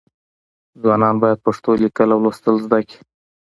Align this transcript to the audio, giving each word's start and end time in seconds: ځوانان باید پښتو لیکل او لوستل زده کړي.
ځوانان 0.81 1.15
باید 1.23 1.43
پښتو 1.45 1.71
لیکل 1.83 2.09
او 2.13 2.19
لوستل 2.23 2.55
زده 2.65 2.79
کړي. 2.87 2.97